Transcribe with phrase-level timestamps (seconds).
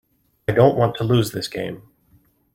[0.47, 1.83] I don't want to lose this game.